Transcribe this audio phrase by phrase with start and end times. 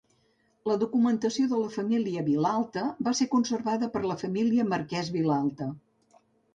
[0.69, 5.75] La documentació de la família Vilalta va ser conservada per la família Marquès Vilalta.